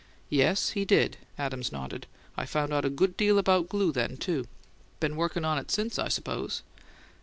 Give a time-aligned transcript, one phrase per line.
[0.31, 2.07] "Yes, he did." Adams nodded.
[2.35, 4.47] "I found out a good deal about glue then, too."
[4.99, 6.63] "Been workin' on it since, I suppose?"